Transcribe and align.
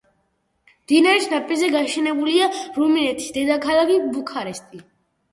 მდინარის 0.83 1.25
ნაპირზე 1.33 1.67
გაშენებულია 1.75 2.47
რუმინეთის 2.77 3.27
დედაქალაქი 3.35 3.99
ბუქარესტი. 4.15 4.83